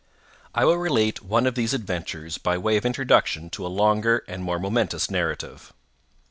I 0.55 0.65
will 0.65 0.79
relate 0.79 1.21
one 1.21 1.45
of 1.45 1.53
these 1.53 1.75
adventures 1.75 2.39
by 2.39 2.57
way 2.57 2.75
of 2.75 2.87
introduction 2.87 3.51
to 3.51 3.67
a 3.67 3.67
longer 3.67 4.23
and 4.27 4.43
more 4.43 4.57
momentous 4.57 5.11
narrative. 5.11 5.73